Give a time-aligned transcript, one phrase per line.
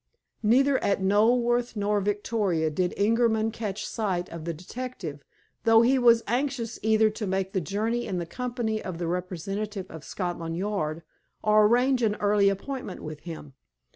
[0.41, 5.21] Neither at Knoleworth nor Victoria did Ingerman catch sight of the detective,
[5.63, 9.85] though he was anxious either to make the journey in the company of the representative
[9.91, 11.03] of Scotland Yard
[11.43, 13.53] or arrange an early appointment with him.